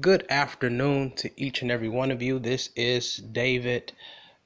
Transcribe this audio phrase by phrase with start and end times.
[0.00, 2.38] Good afternoon to each and every one of you.
[2.38, 3.92] This is David,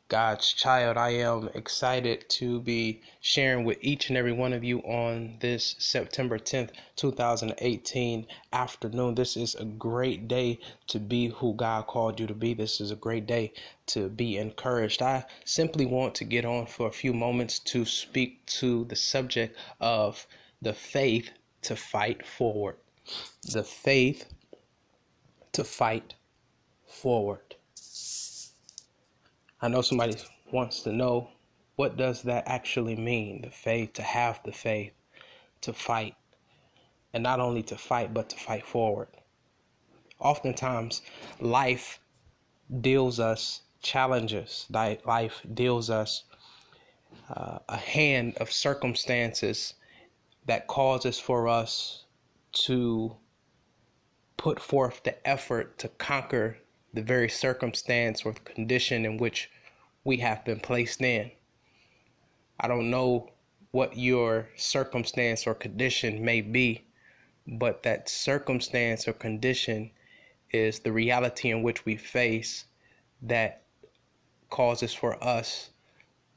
[0.09, 0.97] God's child.
[0.97, 5.75] I am excited to be sharing with each and every one of you on this
[5.79, 9.15] September 10th, 2018 afternoon.
[9.15, 12.55] This is a great day to be who God called you to be.
[12.55, 13.53] This is a great day
[13.89, 15.03] to be encouraged.
[15.03, 19.59] I simply want to get on for a few moments to speak to the subject
[19.81, 20.27] of
[20.63, 21.31] the faith
[21.63, 22.77] to fight forward.
[23.43, 24.33] The faith
[25.53, 26.15] to fight
[26.87, 27.57] forward.
[29.61, 30.17] I know somebody
[30.51, 31.29] wants to know
[31.77, 33.43] what does that actually mean?
[33.43, 34.93] The faith to have the faith
[35.63, 36.15] to fight
[37.15, 39.09] and not only to fight but to fight forward.
[40.19, 41.03] Oftentimes
[41.41, 42.01] life
[42.81, 44.67] deals us challenges.
[44.71, 46.25] Life deals us
[47.29, 49.75] uh, a hand of circumstances
[50.47, 52.05] that causes for us
[52.53, 53.17] to
[54.37, 56.59] put forth the effort to conquer
[56.95, 59.51] the very circumstance or condition in which
[60.05, 61.31] we have been placed in.
[62.61, 63.31] I don't know
[63.71, 66.85] what your circumstance or condition may be,
[67.47, 69.91] but that circumstance or condition
[70.51, 72.67] is the reality in which we face
[73.23, 73.63] that
[74.51, 75.71] causes for us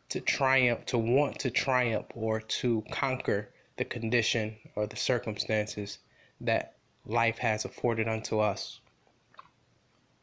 [0.09, 5.99] to triumph, to want to triumph, or to conquer the condition or the circumstances
[6.39, 6.74] that
[7.05, 8.79] life has afforded unto us.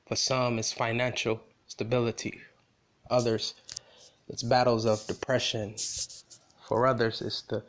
[0.06, 2.40] For some, it's financial stability.
[3.10, 3.54] Others,
[4.28, 5.74] it's battles of depression.
[6.66, 7.62] For others, it's the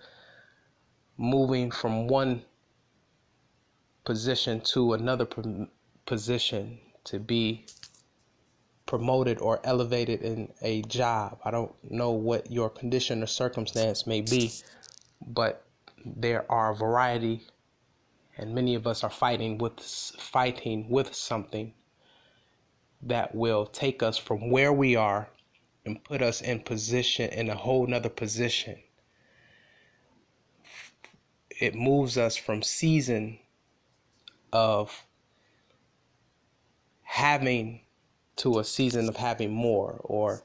[1.18, 2.44] moving from one
[4.04, 5.28] position to another
[6.06, 7.66] position to be
[8.86, 11.40] promoted or elevated in a job.
[11.46, 14.52] I don't know what your condition or circumstance may be,
[15.26, 15.66] but
[16.06, 17.48] there are a variety
[18.38, 21.74] and many of us are fighting with fighting with something
[23.02, 25.28] that will take us from where we are
[25.86, 28.78] and put us in position in a whole nother position.
[31.50, 33.40] It moves us from season
[34.52, 35.06] of
[37.02, 37.82] having
[38.38, 40.44] to a season of having more or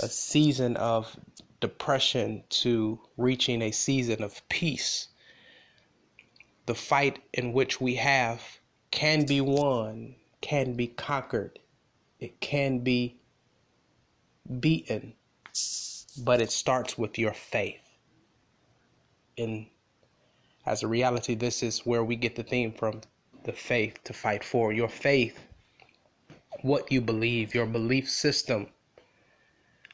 [0.00, 1.16] a season of
[1.60, 5.08] depression to reaching a season of peace
[6.72, 8.58] the fight in which we have
[8.90, 11.58] can be won, can be conquered,
[12.18, 13.14] it can be
[14.58, 15.12] beaten,
[16.24, 17.82] but it starts with your faith.
[19.36, 19.66] And
[20.64, 23.02] as a reality, this is where we get the theme from
[23.44, 24.72] the faith to fight for.
[24.72, 25.38] Your faith,
[26.62, 28.66] what you believe, your belief system,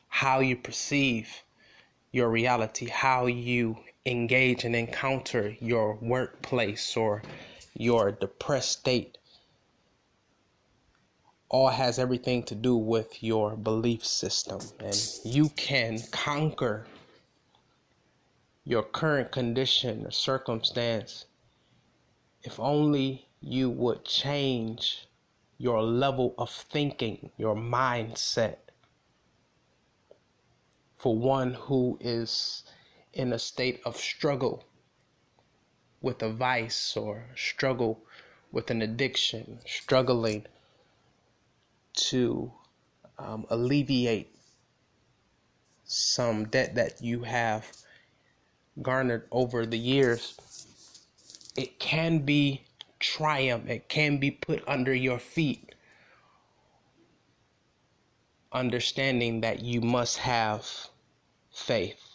[0.06, 1.42] how you perceive
[2.12, 7.22] your reality, how you engage and encounter your workplace or
[7.75, 9.19] your depressed state
[11.50, 16.87] all has everything to do with your belief system and you can conquer
[18.64, 21.25] your current condition or circumstance
[22.42, 25.08] if only you would change
[25.58, 28.58] your level of thinking, your mindset.
[30.97, 32.64] For one who is
[33.18, 34.64] in a state of struggle
[36.00, 38.00] with a vice or struggle
[38.52, 40.46] with an addiction, struggling
[41.92, 42.50] to
[43.18, 44.32] um, alleviate
[45.84, 47.66] some debt that you have
[48.80, 50.38] garnered over the years,
[51.56, 52.62] it can be
[53.00, 55.74] triumph, it can be put under your feet.
[58.52, 60.88] Understanding that you must have
[61.50, 62.07] faith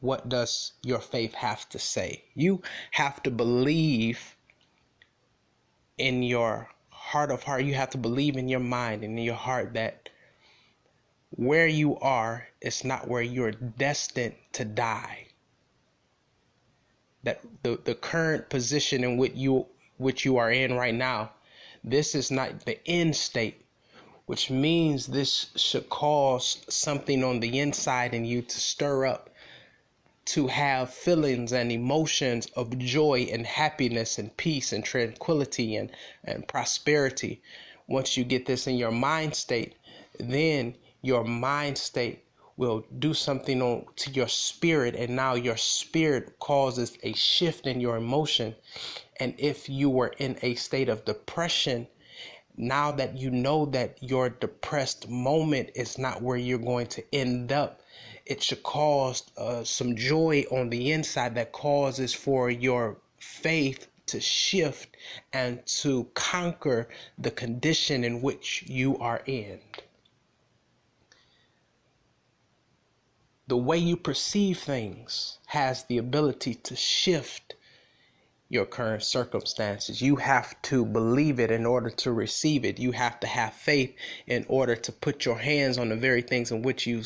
[0.00, 2.24] what does your faith have to say?
[2.34, 4.36] You have to believe
[5.96, 7.64] in your heart of heart.
[7.64, 10.08] You have to believe in your mind and in your heart that
[11.30, 15.26] where you are is not where you're destined to die.
[17.24, 19.66] That the, the current position in which you
[19.96, 21.32] which you are in right now,
[21.82, 23.64] this is not the end state,
[24.26, 29.28] which means this should cause something on the inside in you to stir up
[30.28, 35.90] to have feelings and emotions of joy and happiness and peace and tranquility and,
[36.22, 37.40] and prosperity.
[37.86, 39.74] Once you get this in your mind state,
[40.20, 42.24] then your mind state
[42.58, 47.80] will do something on to your spirit and now your spirit causes a shift in
[47.80, 48.54] your emotion
[49.20, 51.86] and if you were in a state of depression
[52.56, 57.52] now that you know that your depressed moment is not where you're going to end
[57.52, 57.80] up
[58.28, 64.20] it should cause uh, some joy on the inside that causes for your faith to
[64.20, 64.96] shift
[65.32, 66.88] and to conquer
[67.18, 69.58] the condition in which you are in.
[73.46, 77.54] The way you perceive things has the ability to shift
[78.50, 80.00] your current circumstances.
[80.00, 82.78] You have to believe it in order to receive it.
[82.78, 83.94] You have to have faith
[84.26, 87.02] in order to put your hands on the very things in which you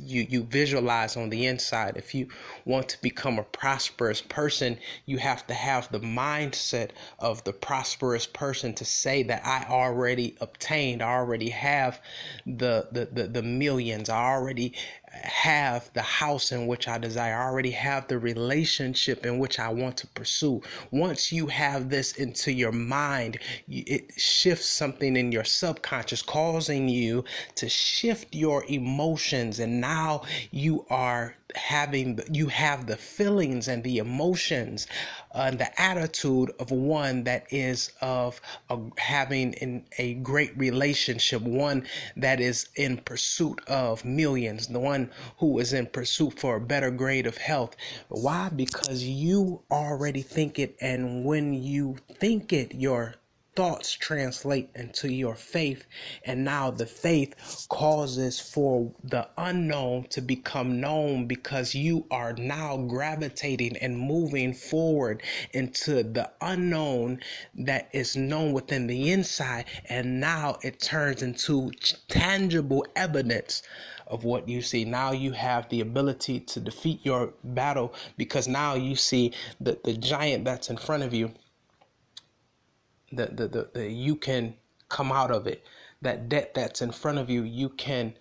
[0.00, 1.96] you you visualize on the inside.
[1.96, 2.28] If you
[2.64, 6.90] want to become a prosperous person, you have to have the mindset
[7.20, 12.00] of the prosperous person to say that I already obtained, I already have
[12.44, 14.74] the the the, the millions, I already
[15.12, 17.36] have the house in which I desire.
[17.36, 20.62] I already have the relationship in which I want to pursue.
[20.90, 27.24] Once you have this into your mind, it shifts something in your subconscious, causing you
[27.56, 29.58] to shift your emotions.
[29.58, 34.86] And now you are having, you have the feelings and the emotions
[35.32, 41.86] uh, the attitude of one that is of a, having in a great relationship, one
[42.16, 46.90] that is in pursuit of millions, the one who is in pursuit for a better
[46.90, 47.76] grade of health.
[48.08, 48.48] Why?
[48.48, 53.14] Because you already think it, and when you think it, your
[53.60, 55.84] thoughts translate into your faith
[56.24, 62.78] and now the faith causes for the unknown to become known because you are now
[62.78, 65.22] gravitating and moving forward
[65.52, 67.20] into the unknown
[67.54, 71.70] that is known within the inside and now it turns into
[72.08, 73.62] tangible evidence
[74.06, 74.86] of what you see.
[74.86, 79.92] Now you have the ability to defeat your battle because now you see that the
[79.98, 81.30] giant that's in front of you
[83.12, 84.54] the, the, the, the you can
[84.88, 85.64] come out of it.
[86.02, 88.14] That debt that's in front of you you can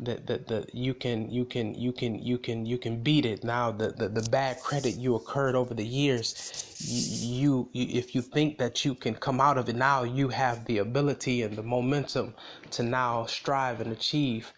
[0.00, 3.44] that the, the you can you can you can you can you can beat it.
[3.44, 8.22] Now the, the the bad credit you occurred over the years you, you if you
[8.22, 11.62] think that you can come out of it now you have the ability and the
[11.62, 12.34] momentum
[12.72, 14.52] to now strive and achieve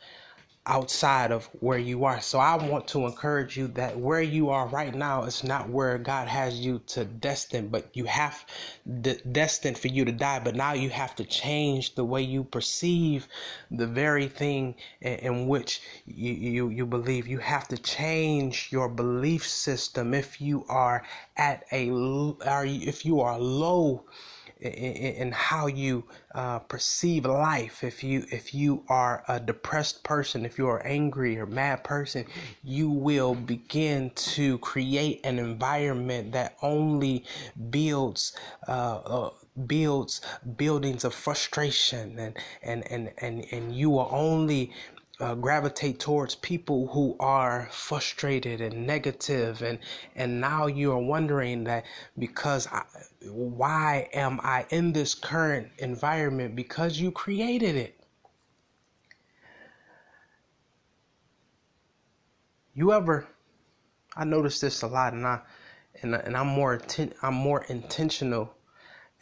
[0.67, 2.21] outside of where you are.
[2.21, 5.99] So I want to encourage you that where you are right now is not where
[5.99, 8.45] God has you to destine, but you have
[8.87, 10.39] the destined for you to die.
[10.39, 13.27] But now you have to change the way you perceive
[13.71, 17.27] the very thing in, in which you, you you believe.
[17.27, 21.03] You have to change your belief system if you are
[21.37, 21.91] at a
[22.47, 24.05] are if you are low
[24.63, 26.05] in, how you
[26.35, 27.83] uh, perceive life.
[27.85, 32.25] If you if you are a depressed person, if you are angry or mad person,
[32.63, 37.25] you will begin to create an environment that only
[37.71, 38.33] builds
[38.69, 39.31] uh, uh,
[39.67, 40.21] builds
[40.57, 44.73] buildings of frustration and and and and, and you will only
[45.23, 49.79] uh, gravitate towards people who are frustrated and negative and
[50.17, 51.85] and now you are wondering that
[52.19, 52.83] because I,
[53.31, 56.57] why am I in this current environment?
[56.57, 58.01] Because you created it.
[62.75, 63.29] You ever
[64.17, 65.41] I notice this a lot and I
[66.03, 66.81] and, and I'm more
[67.23, 68.53] I'm more intentional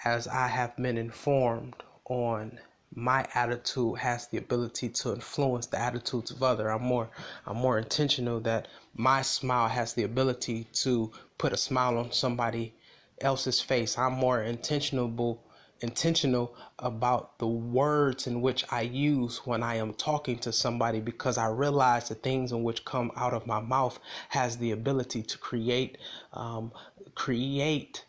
[0.03, 1.75] as I have been informed
[2.07, 2.59] on
[2.95, 6.71] my attitude has the ability to influence the attitudes of other.
[6.71, 7.09] I'm more
[7.47, 12.75] I'm more intentional that my smile has the ability to put a smile on somebody
[13.21, 13.97] else's face.
[13.97, 15.41] I'm more intentional
[15.81, 21.39] intentional about the words in which I use when I am talking to somebody because
[21.39, 23.99] I realize the things in which come out of my mouth
[24.31, 25.97] has the ability to create
[26.33, 26.73] um,
[27.15, 28.05] create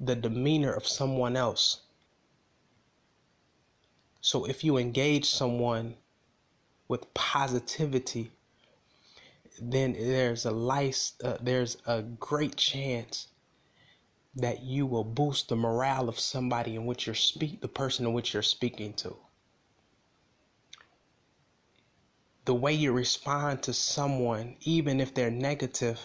[0.00, 1.82] the demeanor of someone else
[4.26, 5.94] so if you engage someone
[6.88, 8.32] with positivity,
[9.62, 13.28] then there's a lice, uh, there's a great chance
[14.34, 18.12] that you will boost the morale of somebody in which you're speak the person in
[18.14, 19.16] which you're speaking to.
[22.46, 26.00] The way you respond to someone, even if they're negative,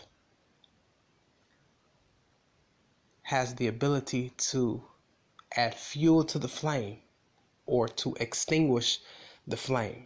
[3.24, 4.84] has the ability to
[5.58, 7.00] add fuel to the flame
[7.72, 9.00] or to extinguish
[9.48, 10.06] the flame.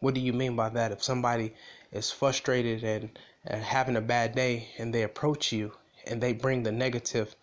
[0.00, 0.90] What do you mean by that?
[0.90, 1.54] If somebody
[1.92, 5.72] is frustrated and, and having a bad day and they approach you
[6.08, 7.36] and they bring the negative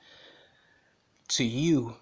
[1.30, 1.96] to you,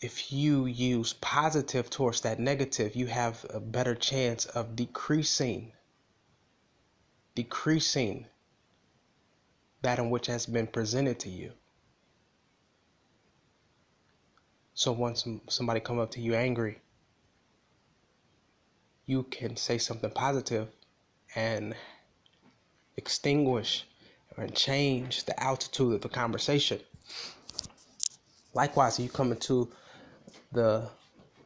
[0.00, 5.72] if you use positive towards that negative, you have a better chance of decreasing
[7.34, 8.26] decreasing
[9.82, 11.52] that in which has been presented to you.
[14.74, 16.80] So once somebody come up to you angry,
[19.06, 20.68] you can say something positive
[21.34, 21.74] and
[22.96, 23.86] extinguish
[24.36, 26.80] and change the altitude of the conversation.
[28.54, 29.70] Likewise, you come into
[30.52, 30.88] the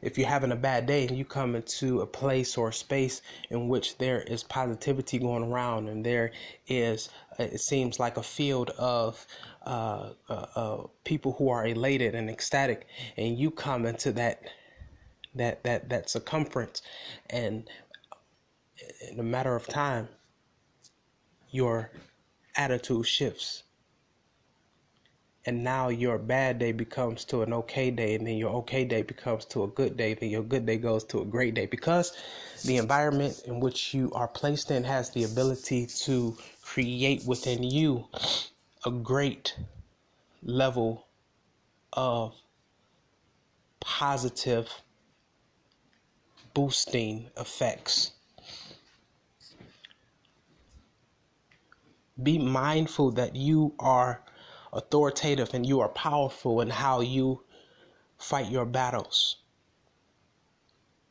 [0.07, 3.21] if you're having a bad day and you come into a place or a space
[3.49, 6.31] in which there is positivity going around and there
[6.67, 9.27] is it seems like a field of
[9.65, 12.87] uh, uh, uh, people who are elated and ecstatic
[13.17, 14.41] and you come into that
[15.35, 16.81] that that that circumference
[17.29, 17.69] and
[19.11, 20.07] in a matter of time
[21.51, 21.91] your
[22.55, 23.63] attitude shifts
[25.47, 29.01] and now your bad day becomes to an okay day and then your okay day
[29.01, 31.65] becomes to a good day then your good day goes to a great day.
[31.65, 32.15] Because
[32.65, 38.05] the environment in which you are placed in has the ability to create within you
[38.85, 39.57] a great
[40.43, 41.07] level
[41.93, 42.35] of
[43.79, 44.69] positive
[46.53, 48.11] boosting effects.
[52.21, 54.21] Be mindful that you are
[54.73, 57.43] authoritative and you are powerful in how you
[58.17, 59.37] fight your battles.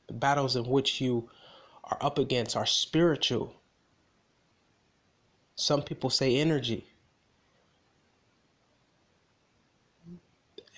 [0.08, 1.28] The battles in which you
[1.84, 3.54] are up against are spiritual.
[5.54, 6.86] Some people say energy.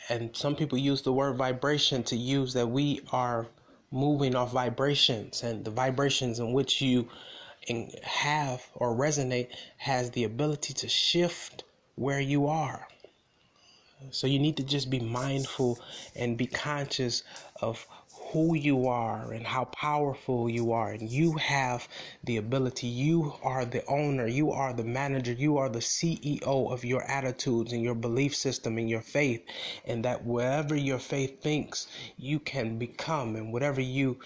[0.09, 3.49] And some people use the word vibration to use that we are
[3.91, 7.09] moving off vibrations and the vibrations in which you
[8.03, 11.65] have or resonate has the ability to shift
[11.99, 12.87] where you are.
[14.11, 15.81] So you need to just be mindful
[16.15, 17.25] and be conscious
[17.61, 17.87] of
[18.31, 20.91] who you are and how powerful you are.
[20.91, 21.89] And you have
[22.23, 26.85] the ability, you are the owner, you are the manager, you are the CEO of
[26.85, 29.45] your attitudes and your belief system and your faith.
[29.85, 34.19] And that wherever your faith thinks, you can become, and whatever you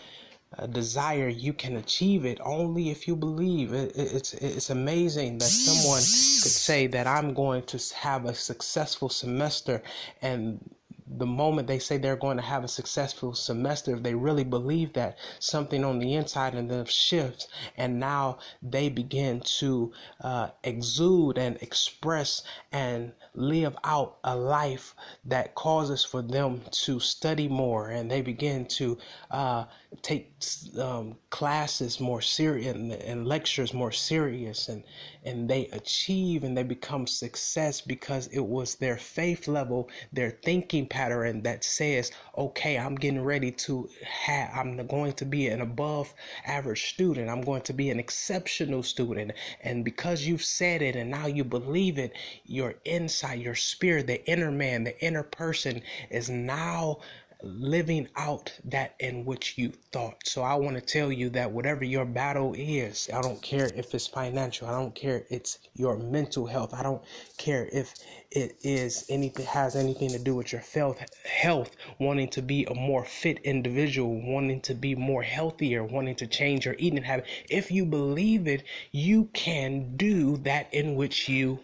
[0.58, 3.72] uh, desire, you can achieve it only if you believe.
[3.72, 8.34] It, it, it's it's amazing that someone could say that I'm going to have a
[8.34, 9.82] successful semester
[10.20, 10.74] and
[11.06, 14.92] the moment they say they're going to have a successful semester, if they really believe
[14.94, 21.38] that something on the inside of them shifts, and now they begin to uh, exude
[21.38, 24.94] and express and live out a life
[25.24, 28.98] that causes for them to study more, and they begin to
[29.30, 29.64] uh,
[30.02, 30.32] take
[30.78, 34.82] um, classes more serious and, and lectures more serious, and
[35.24, 40.86] and they achieve and they become success because it was their faith level, their thinking
[40.92, 46.12] pattern that says, okay, I'm getting ready to have, I'm going to be an above
[46.44, 47.30] average student.
[47.30, 49.32] I'm going to be an exceptional student.
[49.62, 52.12] And because you've said it and now you believe it,
[52.44, 55.80] your inside, your spirit, the inner man, the inner person
[56.10, 56.98] is now
[57.42, 60.26] living out that in which you thought.
[60.26, 63.94] So I want to tell you that whatever your battle is, I don't care if
[63.94, 67.02] it's financial, I don't care it's your mental health, I don't
[67.38, 67.94] care if
[68.30, 72.74] it is anything has anything to do with your health health, wanting to be a
[72.74, 77.26] more fit individual, wanting to be more healthier, wanting to change your eating habit.
[77.50, 81.58] If you believe it, you can do that in which you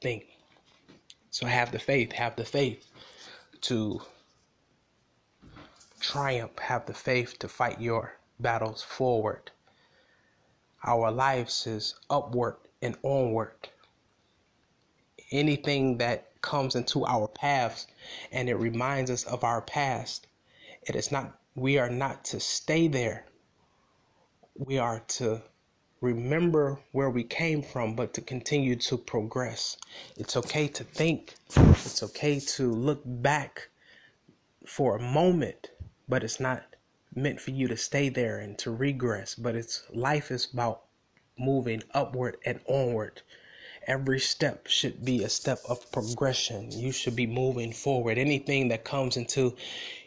[0.00, 0.26] think.
[1.30, 2.84] So have the faith, have the faith
[3.62, 4.02] to
[6.00, 9.50] triumph, have the faith to fight your battles forward.
[10.82, 13.68] Our lives is upward and onward.
[15.30, 17.86] Anything that comes into our paths
[18.32, 20.26] and it reminds us of our past,
[20.82, 23.26] it is not we are not to stay there.
[24.56, 25.42] We are to
[26.00, 29.76] remember where we came from, but to continue to progress.
[30.16, 33.68] It's okay to think, it's okay to look back
[34.66, 35.70] for a moment
[36.10, 36.76] but it's not
[37.14, 40.82] meant for you to stay there and to regress but it's life is about
[41.40, 43.22] moving upward and onward.
[43.86, 46.70] Every step should be a step of progression.
[46.70, 48.18] You should be moving forward.
[48.18, 49.56] Anything that comes into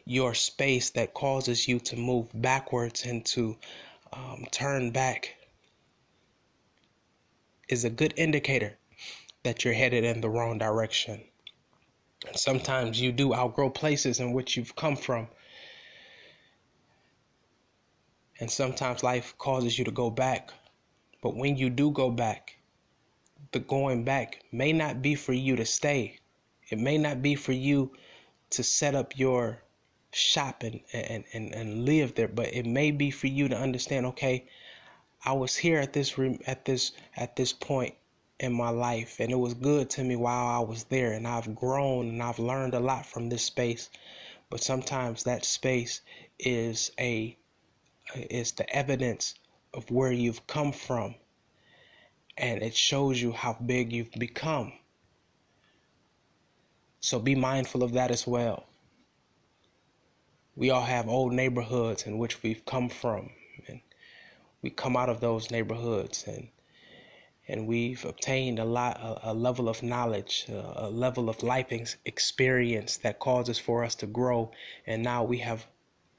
[0.06, 3.58] your space that causes you to move backwards and to
[4.14, 5.36] um, turn back
[7.68, 8.78] is a good indicator
[9.42, 11.24] that you're headed in the wrong direction.
[12.36, 15.28] Sometimes you do outgrow places in which you've come from
[18.44, 20.52] and sometimes life causes you to go back.
[21.22, 22.58] But when you do go back,
[23.54, 26.20] the going back may not be for you to stay.
[26.70, 27.94] It may not be for you
[28.50, 29.64] to set up your
[30.12, 34.06] shop and, and, and, and live there, but it may be for you to understand,
[34.08, 34.46] okay,
[35.24, 37.96] I was here at this at this at this point
[38.42, 41.56] in my life and it was good to me while I was there and I've
[41.56, 43.90] grown and I've learned a lot from this space.
[44.50, 46.02] But sometimes that space
[46.40, 47.38] is a
[48.16, 49.36] is the evidence
[49.74, 51.16] of where you've come from
[52.38, 54.74] and it shows you how big you've become.
[57.00, 58.66] So be mindful of that as well.
[60.56, 63.32] We all have old neighborhoods in which we've come from,
[63.68, 63.82] and
[64.62, 66.48] we come out of those neighborhoods and
[67.46, 71.68] and we've obtained a lot a, a level of knowledge a, a level of life
[71.72, 74.50] ex- experience that causes for us to grow
[74.88, 75.68] and now we have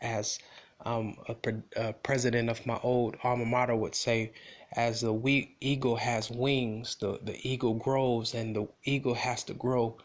[0.03, 0.39] as
[0.85, 1.37] um, a,
[1.77, 4.33] a, president of my old alma mater would say
[4.73, 9.55] as the we, eagle has wings the, the eagle grows and the eagle has to
[9.55, 9.97] grow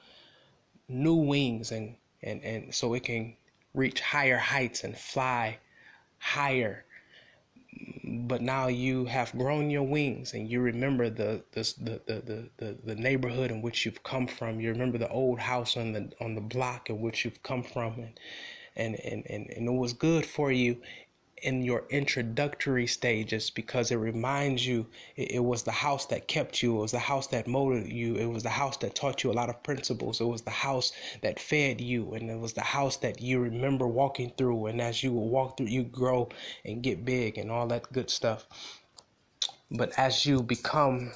[0.87, 3.35] new wings and, and, and so it can
[3.73, 5.57] reach higher heights and fly
[6.17, 6.85] higher.
[8.03, 12.77] But now you have grown your wings and you remember the the, the the, the,
[12.83, 14.59] the, neighborhood in which you've come from.
[14.59, 17.93] You remember the old house on the on the block in which you've come from
[17.93, 18.19] and
[18.75, 20.77] and and, and, and it was good for you
[21.41, 24.85] in your introductory stages because it reminds you
[25.15, 28.15] it, it, was the house that kept you it was the house that molded you
[28.15, 30.91] it was the house that taught you a lot of principles it was the house
[31.21, 35.01] that fed you and it was the house that you remember walking through and as
[35.03, 36.27] you walk through you grow
[36.65, 38.45] and get big and all that good stuff.
[39.71, 41.11] But as you become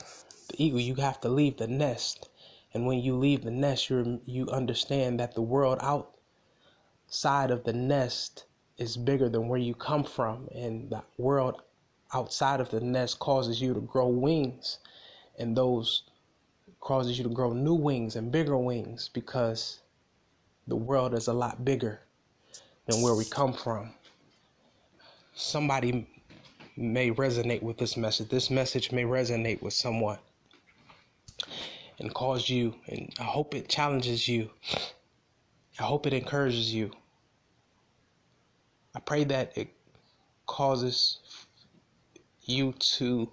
[0.49, 2.29] the eagle you have to leave the nest
[2.73, 5.79] and when you leave the nest you you understand that the world
[7.13, 8.45] outside of the nest
[8.79, 11.61] is bigger than where you come from, and the world
[12.11, 14.79] outside of the nest causes you to grow wings,
[15.37, 16.09] and those
[16.79, 19.81] causes you to grow new wings and bigger wings because
[20.65, 21.99] the world is a lot bigger
[22.87, 23.93] than where we come from.
[25.35, 26.07] Somebody
[26.75, 28.29] may resonate with this message.
[28.29, 30.17] This message may resonate with someone
[31.99, 34.49] and cause you, and I hope it challenges you.
[35.79, 36.89] I hope it encourages you.
[38.95, 39.69] I pray that it
[40.45, 41.19] causes
[42.43, 43.29] you to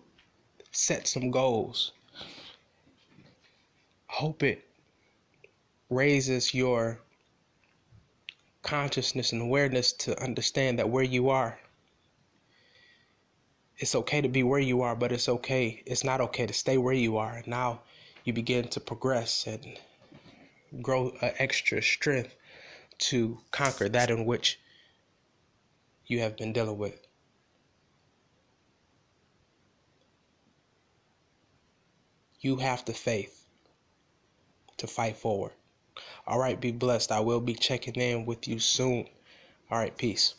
[0.72, 1.92] set some goals.
[4.06, 4.66] Hope it
[5.90, 7.00] raises your
[8.62, 11.58] consciousness and awareness to understand that where you are,
[13.78, 16.76] it's okay to be where you are, but it's okay, it's not okay to stay
[16.76, 17.42] where you are.
[17.46, 17.80] Now
[18.24, 19.78] you begin to progress and
[20.82, 22.36] grow extra strength
[22.98, 24.60] to conquer that in which
[26.10, 27.06] you have been dealing with.
[32.40, 33.46] You have the faith
[34.78, 35.52] to fight forward.
[36.26, 37.12] All right, be blessed.
[37.12, 39.06] I will be checking in with you soon.
[39.70, 40.34] All right, peace.